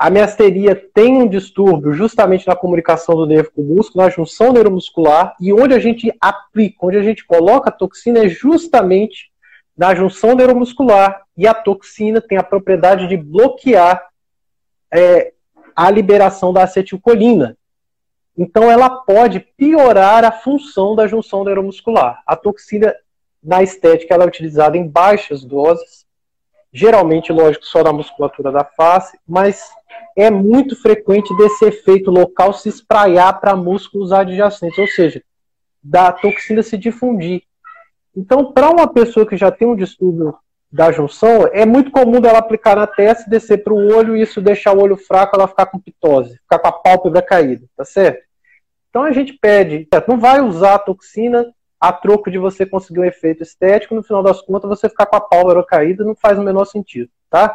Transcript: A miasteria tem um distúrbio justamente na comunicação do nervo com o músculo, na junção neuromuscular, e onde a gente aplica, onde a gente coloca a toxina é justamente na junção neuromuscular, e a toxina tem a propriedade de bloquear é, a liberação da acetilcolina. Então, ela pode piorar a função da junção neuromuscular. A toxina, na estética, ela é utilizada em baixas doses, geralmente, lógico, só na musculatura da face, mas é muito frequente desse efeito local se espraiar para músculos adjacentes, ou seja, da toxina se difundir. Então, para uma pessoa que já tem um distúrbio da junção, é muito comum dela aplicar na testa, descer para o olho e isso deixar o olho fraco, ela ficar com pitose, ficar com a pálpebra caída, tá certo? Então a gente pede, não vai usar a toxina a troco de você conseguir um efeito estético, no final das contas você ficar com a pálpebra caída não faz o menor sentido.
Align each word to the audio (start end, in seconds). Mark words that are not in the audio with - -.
A 0.00 0.08
miasteria 0.08 0.74
tem 0.94 1.12
um 1.12 1.28
distúrbio 1.28 1.92
justamente 1.92 2.46
na 2.46 2.56
comunicação 2.56 3.14
do 3.14 3.26
nervo 3.26 3.50
com 3.54 3.60
o 3.60 3.64
músculo, 3.76 4.02
na 4.02 4.08
junção 4.08 4.50
neuromuscular, 4.50 5.36
e 5.38 5.52
onde 5.52 5.74
a 5.74 5.78
gente 5.78 6.10
aplica, 6.18 6.86
onde 6.86 6.96
a 6.96 7.02
gente 7.02 7.22
coloca 7.26 7.68
a 7.68 7.72
toxina 7.72 8.24
é 8.24 8.26
justamente 8.26 9.30
na 9.76 9.94
junção 9.94 10.34
neuromuscular, 10.34 11.20
e 11.36 11.46
a 11.46 11.52
toxina 11.52 12.18
tem 12.18 12.38
a 12.38 12.42
propriedade 12.42 13.08
de 13.08 13.16
bloquear 13.18 14.08
é, 14.90 15.34
a 15.76 15.90
liberação 15.90 16.50
da 16.50 16.62
acetilcolina. 16.62 17.54
Então, 18.38 18.70
ela 18.70 18.88
pode 18.88 19.40
piorar 19.54 20.24
a 20.24 20.32
função 20.32 20.96
da 20.96 21.06
junção 21.06 21.44
neuromuscular. 21.44 22.22
A 22.26 22.34
toxina, 22.36 22.94
na 23.44 23.62
estética, 23.62 24.14
ela 24.14 24.24
é 24.24 24.28
utilizada 24.28 24.78
em 24.78 24.88
baixas 24.88 25.44
doses, 25.44 26.06
geralmente, 26.72 27.32
lógico, 27.32 27.64
só 27.64 27.82
na 27.82 27.92
musculatura 27.92 28.52
da 28.52 28.64
face, 28.64 29.18
mas 29.26 29.70
é 30.16 30.30
muito 30.30 30.80
frequente 30.80 31.34
desse 31.36 31.64
efeito 31.64 32.10
local 32.10 32.52
se 32.52 32.68
espraiar 32.68 33.40
para 33.40 33.56
músculos 33.56 34.12
adjacentes, 34.12 34.78
ou 34.78 34.86
seja, 34.86 35.22
da 35.82 36.12
toxina 36.12 36.62
se 36.62 36.76
difundir. 36.76 37.42
Então, 38.16 38.52
para 38.52 38.70
uma 38.70 38.88
pessoa 38.88 39.26
que 39.26 39.36
já 39.36 39.50
tem 39.50 39.66
um 39.66 39.76
distúrbio 39.76 40.36
da 40.70 40.92
junção, 40.92 41.48
é 41.52 41.66
muito 41.66 41.90
comum 41.90 42.20
dela 42.20 42.38
aplicar 42.38 42.76
na 42.76 42.86
testa, 42.86 43.28
descer 43.28 43.64
para 43.64 43.72
o 43.72 43.92
olho 43.94 44.16
e 44.16 44.22
isso 44.22 44.40
deixar 44.40 44.76
o 44.76 44.80
olho 44.80 44.96
fraco, 44.96 45.34
ela 45.34 45.48
ficar 45.48 45.66
com 45.66 45.80
pitose, 45.80 46.36
ficar 46.38 46.58
com 46.58 46.68
a 46.68 46.72
pálpebra 46.72 47.22
caída, 47.22 47.66
tá 47.76 47.84
certo? 47.84 48.22
Então 48.88 49.02
a 49.02 49.12
gente 49.12 49.32
pede, 49.32 49.88
não 50.06 50.18
vai 50.18 50.40
usar 50.40 50.74
a 50.74 50.78
toxina 50.78 51.46
a 51.80 51.92
troco 51.92 52.30
de 52.30 52.38
você 52.38 52.66
conseguir 52.66 53.00
um 53.00 53.04
efeito 53.04 53.42
estético, 53.42 53.94
no 53.94 54.02
final 54.02 54.22
das 54.22 54.42
contas 54.42 54.68
você 54.68 54.88
ficar 54.88 55.06
com 55.06 55.16
a 55.16 55.20
pálpebra 55.20 55.64
caída 55.64 56.04
não 56.04 56.14
faz 56.14 56.38
o 56.38 56.42
menor 56.42 56.66
sentido. 56.66 57.10